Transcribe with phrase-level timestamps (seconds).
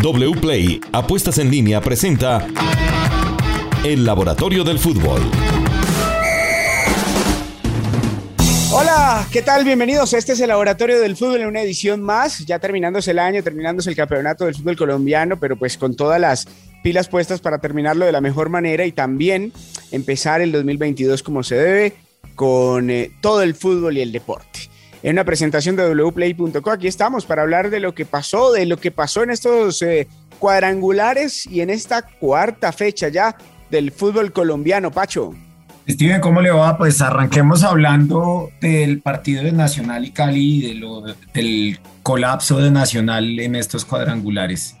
[0.00, 2.46] WPLAY Apuestas en línea presenta
[3.84, 5.20] El Laboratorio del Fútbol.
[8.70, 9.64] Hola, ¿qué tal?
[9.64, 10.12] Bienvenidos.
[10.12, 13.90] Este es el Laboratorio del Fútbol en una edición más, ya terminándose el año, terminándose
[13.90, 16.46] el campeonato del fútbol colombiano, pero pues con todas las
[16.84, 19.52] pilas puestas para terminarlo de la mejor manera y también
[19.90, 21.94] empezar el 2022 como se debe,
[22.36, 24.68] con eh, todo el fútbol y el deporte
[25.02, 26.70] en una presentación de wplay.co.
[26.70, 30.08] Aquí estamos para hablar de lo que pasó, de lo que pasó en estos eh,
[30.38, 33.36] cuadrangulares y en esta cuarta fecha ya
[33.70, 35.34] del fútbol colombiano, Pacho.
[35.88, 36.76] Steven, ¿cómo le va?
[36.76, 42.70] Pues arranquemos hablando del partido de Nacional y Cali y de lo, del colapso de
[42.70, 44.76] Nacional en estos cuadrangulares.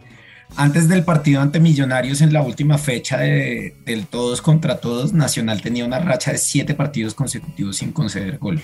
[0.56, 5.62] Antes del partido ante Millonarios en la última fecha de, del todos contra todos, Nacional
[5.62, 8.60] tenía una racha de siete partidos consecutivos sin conceder gol.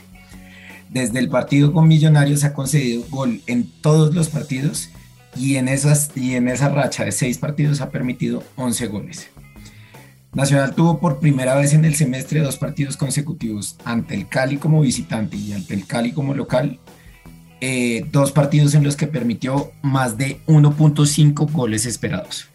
[0.91, 4.91] Desde el partido con Millonarios ha concedido gol en todos los partidos
[5.37, 9.30] y en, esas, y en esa racha de seis partidos ha permitido 11 goles.
[10.32, 14.80] Nacional tuvo por primera vez en el semestre dos partidos consecutivos ante el Cali como
[14.80, 16.80] visitante y ante el Cali como local.
[17.60, 22.49] Eh, dos partidos en los que permitió más de 1.5 goles esperados.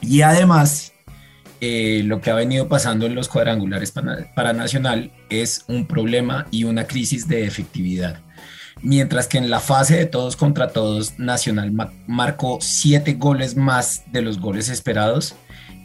[0.00, 0.93] Y además
[1.60, 6.64] eh, lo que ha venido pasando en los cuadrangulares para, Nacional es un problema y
[6.64, 8.20] una crisis de efectividad.
[8.82, 11.72] Mientras que en la fase de todos contra todos, Nacional
[12.06, 15.36] marcó siete goles más de los goles esperados.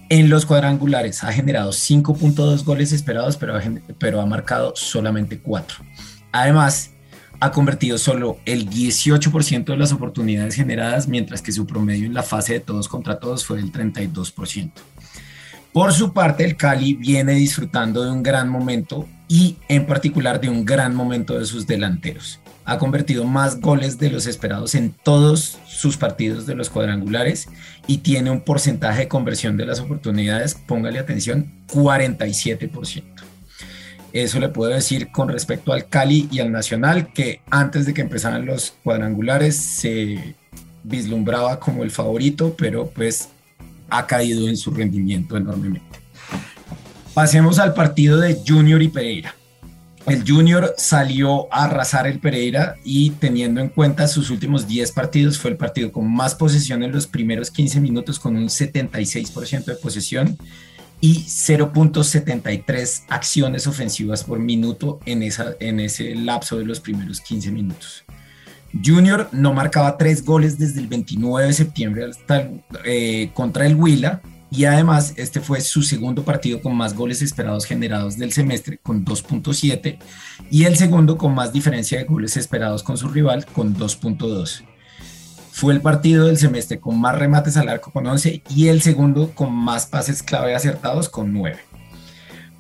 [0.10, 3.62] En los cuadrangulares ha generado 5.2 goles esperados, pero ha,
[4.00, 5.86] pero ha marcado solamente 4.
[6.32, 6.92] Además,
[7.40, 12.24] ha convertido solo el 18% de las oportunidades generadas, mientras que su promedio en la
[12.24, 14.72] fase de todos contra todos fue del 32%.
[15.74, 20.50] Por su parte, el Cali viene disfrutando de un gran momento y en particular de
[20.50, 22.40] un gran momento de sus delanteros.
[22.66, 27.48] Ha convertido más goles de los esperados en todos sus partidos de los cuadrangulares
[27.86, 33.04] y tiene un porcentaje de conversión de las oportunidades, póngale atención, 47%.
[34.12, 38.02] Eso le puedo decir con respecto al Cali y al Nacional, que antes de que
[38.02, 40.36] empezaran los cuadrangulares se
[40.84, 43.30] vislumbraba como el favorito, pero pues
[43.90, 46.00] ha caído en su rendimiento enormemente.
[47.14, 49.36] Pasemos al partido de Junior y Pereira.
[50.06, 55.38] El Junior salió a arrasar el Pereira y teniendo en cuenta sus últimos 10 partidos,
[55.38, 59.76] fue el partido con más posesión en los primeros 15 minutos con un 76% de
[59.76, 60.38] posesión
[61.02, 67.52] y 0.73 acciones ofensivas por minuto en, esa, en ese lapso de los primeros 15
[67.52, 68.04] minutos.
[68.74, 72.50] Junior no marcaba tres goles desde el 29 de septiembre hasta,
[72.86, 74.22] eh, contra el Huila
[74.52, 79.06] y además este fue su segundo partido con más goles esperados generados del semestre con
[79.06, 80.00] 2.7
[80.50, 84.64] y el segundo con más diferencia de goles esperados con su rival con 2.2.
[85.52, 89.32] Fue el partido del semestre con más remates al arco con 11 y el segundo
[89.36, 91.58] con más pases clave acertados con 9.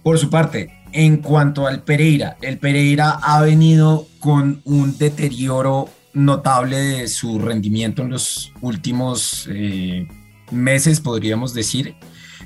[0.04, 7.08] Por su parte, en cuanto al Pereira, el Pereira ha venido con un deterioro notable
[7.08, 10.08] su rendimiento en los últimos eh,
[10.52, 11.96] meses, podríamos decir.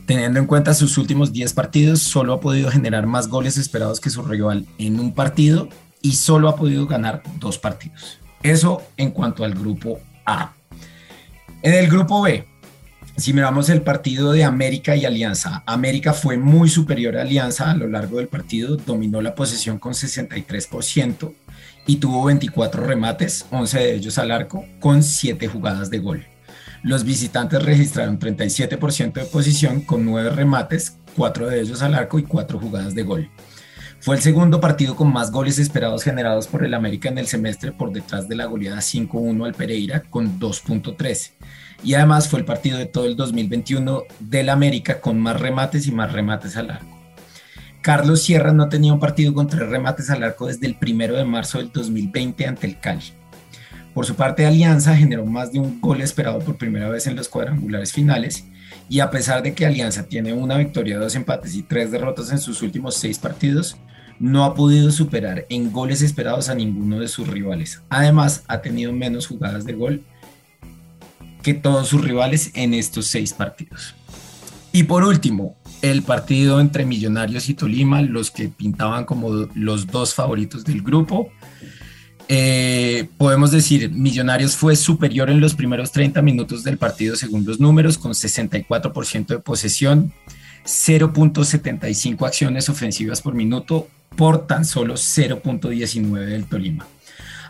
[0.05, 4.09] Teniendo en cuenta sus últimos 10 partidos, solo ha podido generar más goles esperados que
[4.09, 5.69] su rival en un partido
[6.01, 8.19] y solo ha podido ganar dos partidos.
[8.41, 10.53] Eso en cuanto al grupo A.
[11.61, 12.45] En el grupo B,
[13.15, 17.75] si miramos el partido de América y Alianza, América fue muy superior a Alianza a
[17.75, 21.33] lo largo del partido, dominó la posesión con 63%,
[21.85, 26.25] y tuvo 24 remates, 11 de ellos al arco, con 7 jugadas de gol.
[26.83, 32.23] Los visitantes registraron 37% de posición con 9 remates, 4 de ellos al arco y
[32.23, 33.29] 4 jugadas de gol.
[34.03, 37.71] Fue el segundo partido con más goles esperados generados por el América en el semestre
[37.71, 41.31] por detrás de la goleada 5-1 al Pereira con 2.13.
[41.85, 45.93] Y además fue el partido de todo el 2021 del América con más remates y
[45.93, 46.92] más remates al arco.
[47.83, 51.25] Carlos Sierra no tenía un partido con tres remates al arco desde el primero de
[51.25, 53.03] marzo del 2020 ante el Cali.
[53.93, 57.27] Por su parte, Alianza generó más de un gol esperado por primera vez en los
[57.27, 58.45] cuadrangulares finales
[58.87, 62.39] y a pesar de que Alianza tiene una victoria, dos empates y tres derrotas en
[62.39, 63.75] sus últimos seis partidos,
[64.17, 67.81] no ha podido superar en goles esperados a ninguno de sus rivales.
[67.89, 70.03] Además, ha tenido menos jugadas de gol
[71.41, 73.93] que todos sus rivales en estos seis partidos.
[74.75, 80.15] Y por último, el partido entre Millonarios y Tolima, los que pintaban como los dos
[80.15, 81.29] favoritos del grupo.
[82.27, 87.59] Eh, podemos decir, Millonarios fue superior en los primeros 30 minutos del partido según los
[87.59, 90.11] números, con 64% de posesión,
[90.65, 96.87] 0.75 acciones ofensivas por minuto por tan solo 0.19 del Tolima.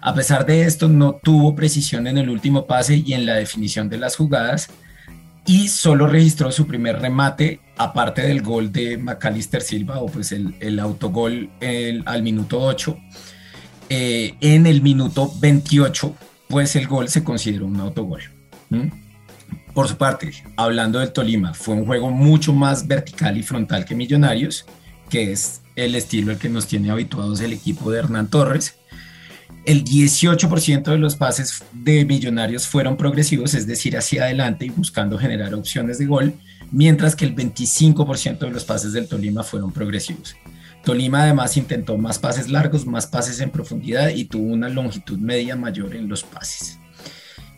[0.01, 3.87] A pesar de esto, no tuvo precisión en el último pase y en la definición
[3.87, 4.69] de las jugadas,
[5.45, 10.56] y solo registró su primer remate, aparte del gol de Macalister Silva, o pues el,
[10.60, 11.50] el autogol
[12.06, 12.98] al minuto 8.
[13.90, 16.16] Eh, en el minuto 28,
[16.48, 18.22] pues el gol se consideró un autogol.
[19.74, 23.95] Por su parte, hablando del Tolima, fue un juego mucho más vertical y frontal que
[23.95, 24.66] Millonarios,
[25.10, 28.80] que es el estilo al que nos tiene habituados el equipo de Hernán Torres.
[29.65, 35.18] El 18% de los pases de Millonarios fueron progresivos, es decir, hacia adelante y buscando
[35.18, 36.33] generar opciones de gol,
[36.71, 40.36] mientras que el 25% de los pases del Tolima fueron progresivos.
[40.83, 45.56] Tolima además intentó más pases largos, más pases en profundidad y tuvo una longitud media
[45.56, 46.80] mayor en los pases.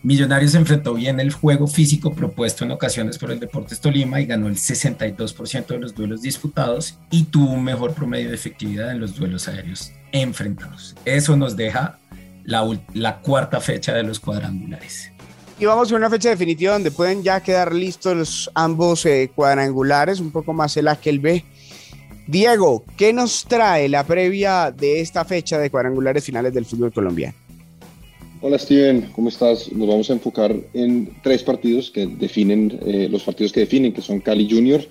[0.06, 4.46] Millonarios enfrentó bien el juego físico propuesto en ocasiones por el Deportes Tolima y ganó
[4.46, 9.16] el 62% de los duelos disputados y tuvo un mejor promedio de efectividad en los
[9.16, 10.94] duelos aéreos enfrentados.
[11.04, 11.98] Eso nos deja
[12.44, 15.10] la, cuarta fecha de los cuadrangulares.
[15.58, 20.30] Y vamos a una fecha definitiva donde pueden ya quedar listos ambos eh, cuadrangulares, un
[20.30, 21.44] poco más el A que el B.
[22.28, 27.45] Diego, ¿qué nos trae la previa de esta fecha de cuadrangulares finales del fútbol colombiano?
[28.42, 29.72] Hola Steven, ¿cómo estás?
[29.72, 34.02] Nos vamos a enfocar en tres partidos que definen, eh, los partidos que definen, que
[34.02, 34.82] son Cali Junior,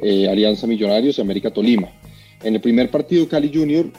[0.00, 1.90] eh, Alianza Millonarios y América Tolima.
[2.42, 3.90] En el primer partido Cali Junior,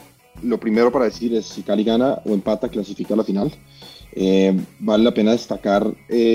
[0.42, 3.52] lo primero para decir es si Cali gana o empata, clasifica a la final.
[4.16, 5.94] Eh, vale la pena destacar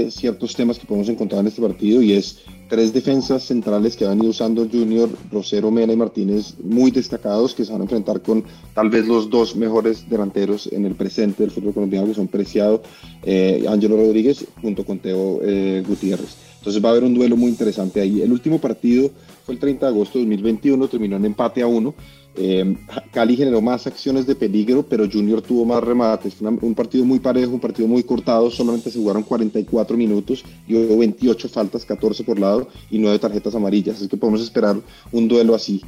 [0.09, 4.19] ciertos temas que podemos encontrar en este partido y es tres defensas centrales que han
[4.19, 8.43] ido usando Junior, Rosero, Mena y Martínez, muy destacados, que se van a enfrentar con
[8.73, 12.81] tal vez los dos mejores delanteros en el presente del fútbol colombiano, que son Preciado,
[13.23, 16.35] eh, Ángelo Rodríguez, junto con Teo eh, Gutiérrez.
[16.63, 18.21] Entonces va a haber un duelo muy interesante ahí.
[18.21, 19.11] El último partido
[19.45, 21.93] fue el 30 de agosto de 2021, terminó en empate a uno.
[22.35, 22.77] Eh,
[23.11, 26.35] Cali generó más acciones de peligro, pero Junior tuvo más remates.
[26.35, 28.49] Fue un partido muy parejo, un partido muy cortado.
[28.49, 33.55] Solamente se jugaron 44 minutos y hubo 28 faltas, 14 por lado y 9 tarjetas
[33.55, 33.97] amarillas.
[33.97, 34.77] Así que podemos esperar
[35.11, 35.81] un duelo así.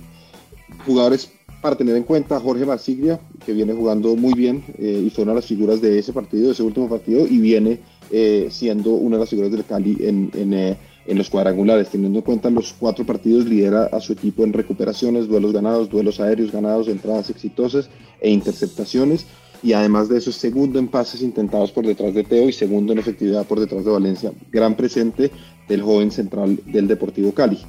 [0.85, 1.31] Jugadores
[1.61, 5.33] para tener en cuenta, Jorge Marsiglia, que viene jugando muy bien eh, y fue una
[5.33, 7.79] de las figuras de ese partido, de ese último partido, y viene
[8.11, 12.25] eh, siendo una de las figuras del Cali en, en en los cuadrangulares, teniendo en
[12.25, 16.87] cuenta los cuatro partidos, lidera a su equipo en recuperaciones, duelos ganados, duelos aéreos ganados,
[16.87, 17.89] entradas exitosas
[18.19, 19.27] e interceptaciones.
[19.63, 22.93] Y además de eso, es segundo en pases intentados por detrás de Teo y segundo
[22.93, 24.31] en efectividad por detrás de Valencia.
[24.51, 25.31] Gran presente
[25.67, 27.59] del joven central del Deportivo Cali.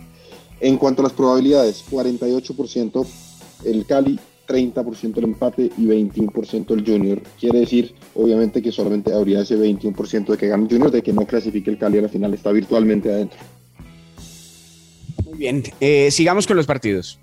[0.60, 3.06] En cuanto a las probabilidades, 48%
[3.64, 7.22] el Cali, 30% el empate y 21% el Junior.
[7.38, 11.12] Quiere decir, obviamente, que solamente habría ese 21% de que gane el Junior, de que
[11.12, 13.38] no clasifique el Cali a la final, está virtualmente adentro.
[15.24, 17.18] Muy bien, eh, sigamos con los partidos.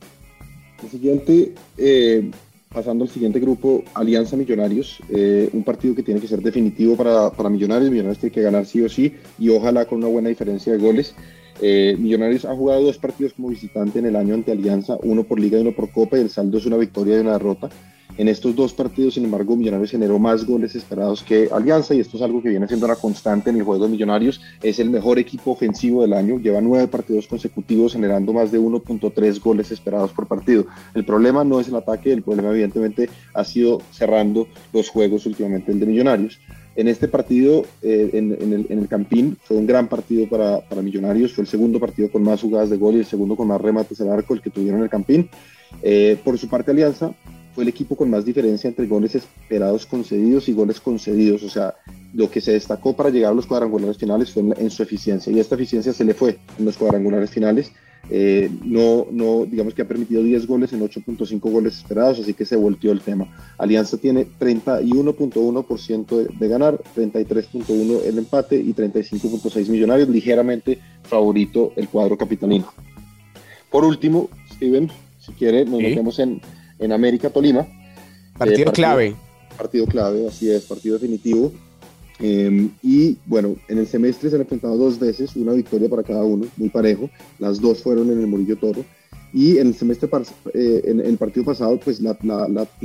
[0.84, 2.30] El siguiente, eh,
[2.74, 7.30] pasando al siguiente grupo, Alianza Millonarios, eh, un partido que tiene que ser definitivo para,
[7.30, 10.74] para Millonarios, Millonarios tiene que ganar sí o sí y ojalá con una buena diferencia
[10.74, 11.16] de goles.
[11.62, 15.40] Eh, Millonarios ha jugado dos partidos como visitante en el año ante Alianza, uno por
[15.40, 17.70] Liga y uno por Copa, y el saldo es una victoria y una derrota.
[18.16, 22.18] En estos dos partidos, sin embargo, Millonarios generó más goles esperados que Alianza, y esto
[22.18, 24.40] es algo que viene siendo una constante en el juego de Millonarios.
[24.62, 29.42] Es el mejor equipo ofensivo del año, lleva nueve partidos consecutivos generando más de 1.3
[29.42, 30.68] goles esperados por partido.
[30.94, 35.72] El problema no es el ataque, el problema, evidentemente, ha sido cerrando los juegos últimamente
[35.72, 36.40] el de Millonarios.
[36.76, 41.44] En este partido, eh, en, el, Campín, fue un gran partido para, para, Millonarios, fue
[41.44, 44.12] el segundo partido con más jugadas de gol y el segundo con más remates al
[44.12, 45.30] arco, el que tuvieron en el Campín.
[45.82, 47.14] Eh, por su parte, Alianza
[47.54, 51.76] fue el equipo con más diferencia entre goles esperados concedidos y goles concedidos, o sea,
[52.14, 55.40] lo que se destacó para llegar a los cuadrangulares finales fue en, su eficiencia, y
[55.40, 57.72] esta eficiencia se le fue en los cuadrangulares finales.
[58.10, 62.44] Eh, no, no, digamos que ha permitido 10 goles en 8.5 goles esperados, así que
[62.44, 63.34] se volteó el tema.
[63.58, 71.88] Alianza tiene 31.1% de, de ganar, 33.1 el empate y 35.6 millonarios, ligeramente favorito el
[71.88, 72.74] cuadro capitalino.
[73.72, 76.42] Por último, Steven, si quiere, nos metemos en,
[76.84, 77.62] en América Tolima.
[77.62, 79.16] Eh, partido, clave.
[79.58, 81.52] Partido clave, así es, partido definitivo.
[82.20, 86.24] Em, y bueno, en el semestre se han enfrentado dos veces, una victoria para cada
[86.24, 87.10] uno, muy parejo.
[87.40, 88.84] Las dos fueron en el Murillo Toro.
[89.34, 90.08] Y en el semestre,
[90.54, 92.16] eh, en el partido pasado, pues la,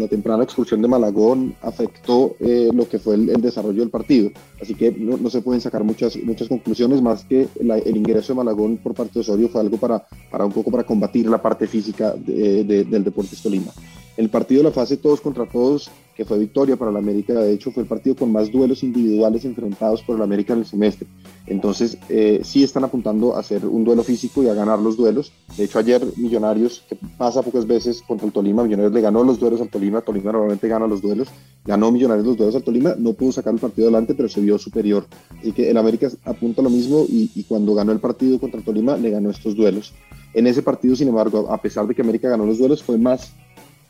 [0.08, 4.30] temprana expulsión de Malagón afectó eh, lo que fue el, desarrollo del partido.
[4.60, 8.78] Así que no, se pueden sacar muchas, muchas conclusiones más que el ingreso de Malagón
[8.78, 12.14] por parte de Osorio fue algo para, para un poco para combatir la parte física
[12.14, 13.72] del Deportes Tolima.
[14.18, 17.34] El partido de la fase todos contra todos que fue victoria para la América.
[17.34, 20.66] De hecho, fue el partido con más duelos individuales enfrentados por la América en el
[20.66, 21.06] semestre.
[21.46, 25.30] Entonces, eh, sí están apuntando a hacer un duelo físico y a ganar los duelos.
[25.56, 29.38] De hecho, ayer Millonarios, que pasa pocas veces contra el Tolima, Millonarios le ganó los
[29.38, 30.00] duelos al Tolima.
[30.00, 31.28] Tolima normalmente gana los duelos.
[31.64, 32.96] Ganó Millonarios los duelos al Tolima.
[32.98, 35.06] No pudo sacar el partido adelante, pero se vio superior.
[35.38, 38.64] Así que el América apunta lo mismo y, y cuando ganó el partido contra el
[38.64, 39.92] Tolima, le ganó estos duelos.
[40.34, 43.32] En ese partido, sin embargo, a pesar de que América ganó los duelos, fue más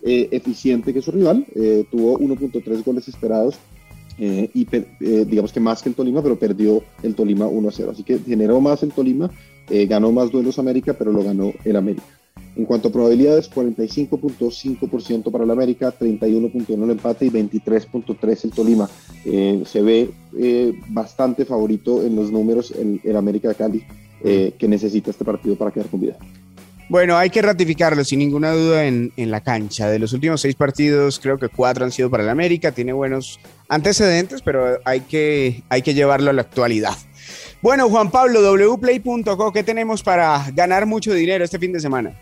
[0.01, 3.57] eh, eficiente que su rival, eh, tuvo 1.3 goles esperados
[4.17, 4.65] eh, y
[5.25, 7.91] digamos que más que el Tolima, pero perdió el Tolima 1 0.
[7.93, 9.31] Así que generó más el Tolima,
[9.89, 12.05] ganó más duelos América, pero lo ganó el América.
[12.57, 18.89] En cuanto a probabilidades, 45.5% para el América, 31.1 el empate y 23.3 el Tolima.
[19.65, 20.11] se ve
[20.89, 23.83] bastante favorito en los números el, el América de Cali,
[24.23, 26.17] que necesita este partido para quedar con vida.
[26.89, 29.91] Bueno, hay que ratificarlo sin ninguna duda en, la cancha.
[29.91, 32.73] De los últimos seis partidos, creo que cuatro han sido para el América.
[32.73, 36.97] Tiene buenos antecedentes, pero hay que, hay que llevarlo a la actualidad.
[37.61, 42.15] Bueno, Juan Pablo, wplay.co, ¿qué tenemos para ganar mucho dinero este fin de semana?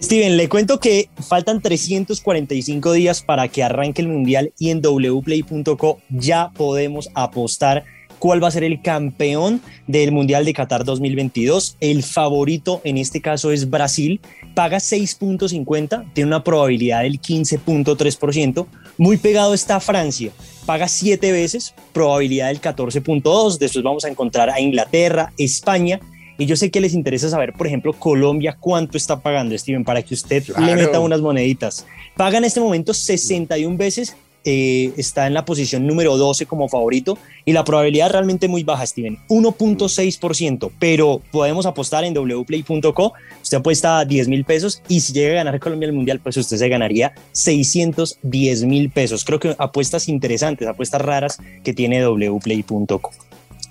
[0.00, 5.98] Steven, le cuento que faltan 345 días para que arranque el Mundial y en wplay.co
[6.10, 7.84] ya podemos apostar
[8.24, 11.76] cuál va a ser el campeón del Mundial de Qatar 2022.
[11.80, 14.18] El favorito en este caso es Brasil,
[14.54, 18.66] paga 6.50, tiene una probabilidad del 15.3%.
[18.96, 20.30] Muy pegado está Francia,
[20.64, 23.58] paga 7 veces, probabilidad del 14.2%.
[23.58, 26.00] Después vamos a encontrar a Inglaterra, España.
[26.38, 30.00] Y yo sé que les interesa saber, por ejemplo, Colombia, cuánto está pagando, Steven, para
[30.00, 31.84] que usted le meta unas moneditas.
[32.16, 37.18] Paga en este momento 61 veces eh, está en la posición número 12 como favorito
[37.44, 44.04] y la probabilidad realmente muy baja, Steven, 1.6%, pero podemos apostar en wplay.co, usted apuesta
[44.04, 47.14] 10 mil pesos y si llega a ganar Colombia el Mundial, pues usted se ganaría
[47.32, 49.24] 610 mil pesos.
[49.24, 53.10] Creo que apuestas interesantes, apuestas raras que tiene wplay.co.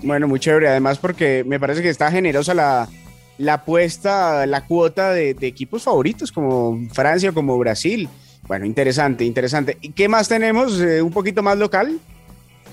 [0.01, 2.89] Bueno, muy chévere, además porque me parece que está generosa la,
[3.37, 8.09] la apuesta, la cuota de, de equipos favoritos como Francia, como Brasil.
[8.47, 9.77] Bueno, interesante, interesante.
[9.81, 10.79] ¿Y qué más tenemos?
[10.79, 11.99] Eh, ¿Un poquito más local?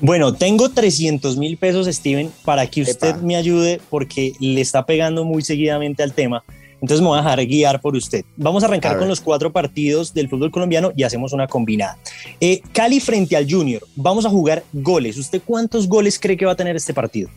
[0.00, 5.25] Bueno, tengo 300 mil pesos, Steven, para que usted me ayude porque le está pegando
[5.25, 6.43] muy seguidamente al tema.
[6.81, 8.25] Entonces me voy a dejar guiar por usted.
[8.37, 11.99] Vamos a arrancar con los cuatro partidos del fútbol colombiano y hacemos una combinada.
[12.41, 13.83] Eh, Cali frente al Junior.
[13.97, 15.19] Vamos a jugar goles.
[15.19, 17.29] ¿Usted cuántos goles cree que va a tener este partido?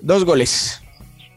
[0.00, 0.80] Dos goles.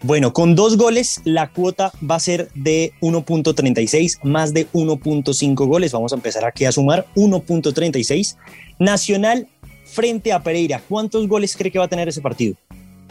[0.04, 5.92] Bueno, con dos goles la cuota va a ser de 1.36, más de 1.5 goles.
[5.92, 8.38] Vamos a empezar aquí a sumar 1.36.
[8.80, 9.48] Nacional
[9.86, 10.82] frente a Pereira.
[10.88, 12.56] ¿Cuántos goles cree que va a tener ese partido?